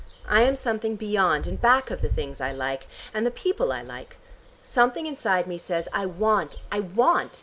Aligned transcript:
I 0.27 0.41
am 0.41 0.55
something 0.55 0.95
beyond 0.95 1.45
and 1.45 1.61
back 1.61 1.91
of 1.91 2.01
the 2.01 2.09
things 2.09 2.41
I 2.41 2.51
like, 2.53 2.87
and 3.13 3.23
the 3.23 3.29
people 3.29 3.71
I 3.71 3.83
like. 3.83 4.17
Something 4.63 5.05
inside 5.05 5.45
me 5.45 5.59
says 5.59 5.87
'I 5.93 6.07
want: 6.07 6.55
I 6.71 6.79
want.' 6.79 7.39